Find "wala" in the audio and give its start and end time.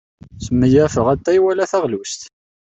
1.43-1.65